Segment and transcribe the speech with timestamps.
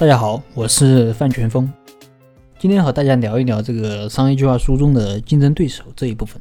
[0.00, 1.70] 大家好，我是范全峰，
[2.58, 6.40] 今天和大家聊一聊这个商业计划书中的竞争对手这一部分。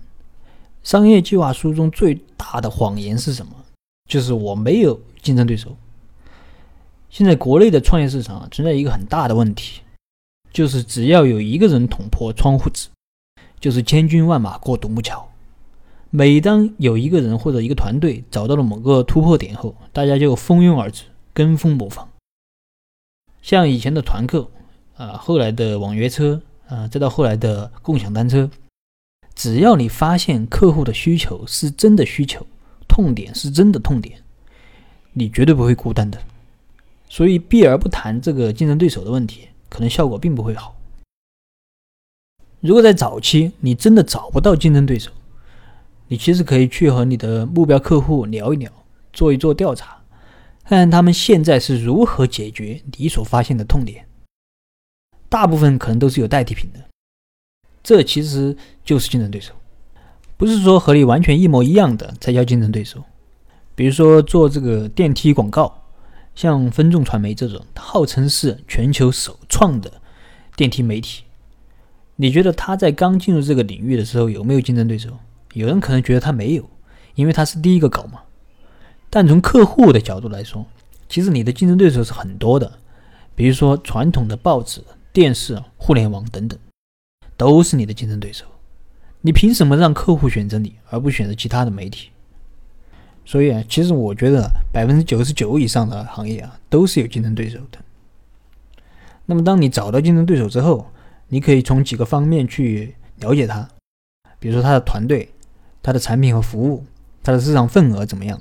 [0.82, 3.52] 商业计划书中最大的谎言是什么？
[4.08, 5.76] 就是我没有竞争对手。
[7.10, 9.82] 现在国内的创业市场存在一个很大的问题，
[10.54, 12.88] 就是只要有一个人捅破窗户纸，
[13.60, 15.28] 就是千军万马过独木桥。
[16.12, 21.04] 每当有一个人或者一个团队找到了某个突破点后，大家就蜂拥而至，
[21.34, 22.08] 跟风模仿。
[23.42, 24.50] 像以前的团购，
[24.96, 28.50] 啊，后来的网约车，啊，再到后来的共享单车，
[29.34, 32.46] 只要你发现客户的需求是真的需求，
[32.88, 34.22] 痛点是真的痛点，
[35.14, 36.20] 你绝对不会孤单的。
[37.08, 40.76] 所以避而不谈这个竞争对手的问题，可能效果并不会好。
[42.60, 45.10] 如果在早期你真的找不到竞争对手，
[46.10, 48.70] 你其实可以去和你的目标客户聊一聊，
[49.14, 49.99] 做一做调查。
[50.70, 54.06] 看看他们现在是如何解决你所发现的痛点，
[55.28, 56.80] 大部分可能都是有代替品的，
[57.82, 59.52] 这其实就是竞争对手，
[60.38, 63.04] 不是说和你完全一模一样的才叫竞争对手。
[63.74, 65.90] 比如说做这个电梯广告，
[66.36, 69.92] 像分众传媒这种，号称是全球首创的
[70.56, 71.24] 电梯媒体，
[72.18, 75.18] 你觉得他在刚进入这个领域的时候有没有竞争对手？
[75.54, 76.70] 有人可能觉得他没有，
[77.16, 78.22] 因为他是第一个搞嘛。
[79.10, 80.66] 但从客户的角度来说，
[81.08, 82.72] 其实你的竞争对手是很多的，
[83.36, 86.60] 比如说传统的报纸、电视、互联网等等，
[87.36, 88.46] 都是你的竞争对手。
[89.22, 92.10] 你凭什么让客户选择你，而不选择其他的媒体？
[93.26, 97.80] 所以啊，其实我觉得百分之九十九以上的行业啊，都是有竞争对手的。
[99.26, 100.88] 那么，当你找到竞争对手之后，
[101.28, 103.68] 你可以从几个方面去了解他，
[104.40, 105.30] 比如说他的团队、
[105.84, 106.86] 他的产品和服务、
[107.22, 108.40] 他的市场份额怎么样。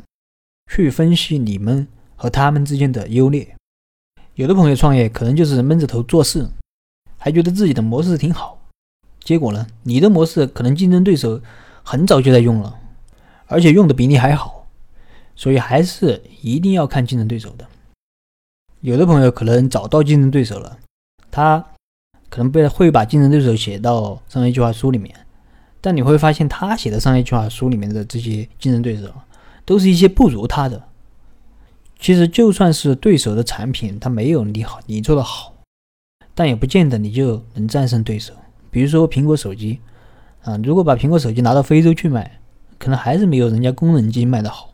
[0.68, 3.56] 去分析你们和他们之间的优劣。
[4.34, 6.46] 有的朋友创业可能就是闷着头做事，
[7.16, 8.60] 还觉得自己的模式挺好，
[9.20, 11.40] 结果呢，你的模式可能竞争对手
[11.82, 12.78] 很早就在用了，
[13.46, 14.66] 而且用的比你还好。
[15.34, 17.64] 所以还是一定要看竞争对手的。
[18.80, 20.78] 有的朋友可能找到竞争对手了，
[21.30, 21.64] 他
[22.28, 25.14] 可能被会把竞争对手写到商业计划书里面，
[25.80, 29.12] 但你会发现他写的商业计划书里面的这些竞争对手。
[29.68, 30.88] 都是一些不如他的。
[31.98, 35.52] 其实就算是对手的产品，他没有你好，你做的好，
[36.34, 38.32] 但也不见得你就能战胜对手。
[38.70, 39.78] 比如说苹果手机，
[40.42, 42.40] 啊，如果把苹果手机拿到非洲去卖，
[42.78, 44.72] 可能还是没有人家功能机卖的好。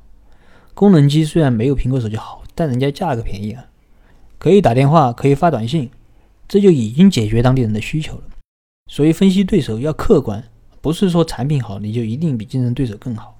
[0.75, 3.67] 功能机虽然没有苹果手机好，但人家价格便宜啊，
[4.39, 5.91] 可以打电话，可以发短信，
[6.47, 8.23] 这就已经解决当地人的需求了。
[8.89, 10.45] 所以分析对手要客观，
[10.81, 13.34] 不是说产品好你就一定比竞争对手更好。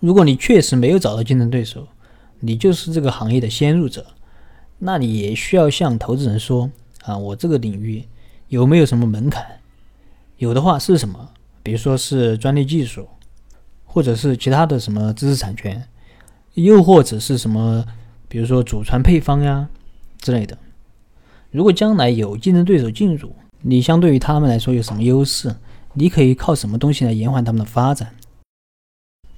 [0.00, 1.86] 如果你确实没有找到竞争对手，
[2.40, 4.06] 你就是这个行业的先入者，
[4.78, 6.70] 那你也需要向投资人说
[7.02, 8.04] 啊，我这个领域
[8.48, 9.44] 有没有什么门槛？
[10.38, 11.28] 有的话是什么？
[11.62, 13.06] 比如说是专利技术，
[13.84, 15.86] 或者是其他的什么知识产权，
[16.54, 17.84] 又或者是什么，
[18.26, 19.68] 比如说祖传配方呀
[20.18, 20.56] 之类的。
[21.50, 25.54] 如果将来有竞争对手进入，你相对于他们来说有什么优势？
[25.92, 28.14] 你可以靠什么东西来延缓他们的发展？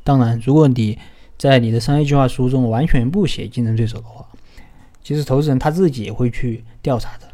[0.05, 0.99] 当然，如果你
[1.39, 4.27] 在你的商业计划书中完全不写竞争对手的话，
[5.03, 7.29] 其实投资人他自己也会去调查的，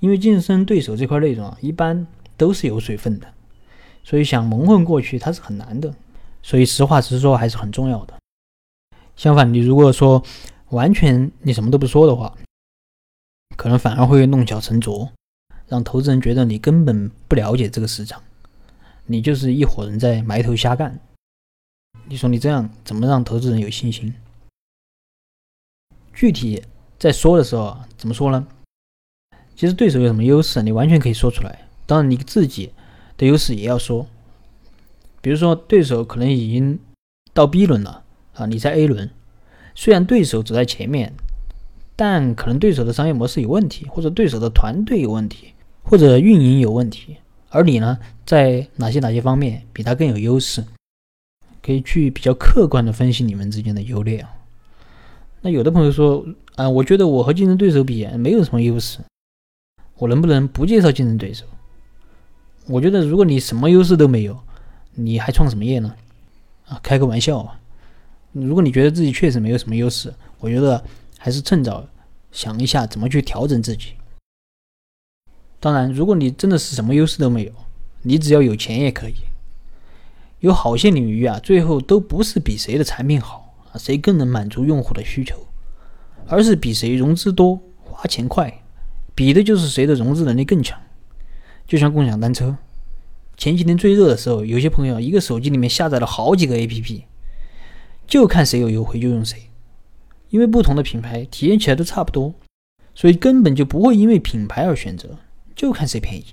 [0.00, 2.06] 因为竞争对手这块内容啊，一般
[2.36, 3.26] 都是有水分的，
[4.02, 5.94] 所以想蒙混过去它是很难的。
[6.42, 8.14] 所以实话实说还是很重要的。
[9.14, 10.22] 相反，你如果说
[10.70, 12.34] 完全你什么都不说的话，
[13.56, 15.10] 可能反而会弄巧成拙，
[15.68, 18.22] 让投资人觉得你根本不了解这个市场，
[19.04, 20.98] 你就是一伙人在埋头瞎干。
[22.10, 24.12] 你说你这样怎么让投资人有信心？
[26.12, 26.60] 具体
[26.98, 28.48] 在说的时候，怎么说呢？
[29.54, 31.68] 其实对手有什么优势，你完全可以说出来。
[31.86, 32.72] 当然，你自己
[33.16, 34.08] 的优势也要说。
[35.20, 36.80] 比如说，对手可能已经
[37.32, 38.02] 到 B 轮了
[38.34, 39.08] 啊，你在 A 轮。
[39.76, 41.12] 虽然对手走在前面，
[41.94, 45.52] 但可能对手的商业模式有问题，或者对手的团队有问题，
[45.84, 47.18] 或者运营有问题。
[47.50, 50.64] 而你呢，在哪些哪些方面比他更有优势？
[51.62, 54.30] 可以去比较客观的分析你们之间的优劣啊。
[55.42, 56.24] 那有的朋友说
[56.56, 58.98] 啊，我觉得我和竞争对手比没有什么优势，
[59.96, 61.44] 我能不能不介绍竞争对手？
[62.66, 64.38] 我觉得如果你什么优势都没有，
[64.94, 65.94] 你还创什么业呢？
[66.68, 67.58] 啊，开个玩笑啊！
[68.32, 70.84] 如果你觉得自己确实没有什么优势，我觉得
[71.18, 71.88] 还是趁早
[72.30, 73.94] 想一下怎么去调整自己。
[75.58, 77.52] 当然，如果你真的是什么优势都没有，
[78.02, 79.14] 你只要有钱也可以。
[80.40, 85.36] 有好些领域啊，最后都不是比谁的产品好啊，谁更能满足用户的需求，
[86.26, 88.62] 而是比谁融资多、花钱快，
[89.14, 90.80] 比的就是谁的融资能力更强。
[91.66, 92.56] 就像共享单车，
[93.36, 97.02] 前几天最热的时候，有些朋友一个手机里面下载了好几个 APP，
[98.06, 99.50] 就看谁有优惠就用谁，
[100.30, 102.34] 因为不同的品牌体验起来都差不多，
[102.94, 105.18] 所以根本就不会因为品牌而选择，
[105.54, 106.24] 就看谁便宜。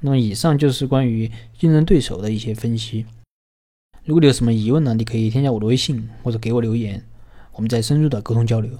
[0.00, 3.06] 那么以上就是关于竞争对手的一些分析。
[4.04, 7.04] 如果你有什么疑问呢，你可以添加我的微信或者给我留言，
[7.52, 8.70] 我们再深入的沟通交流。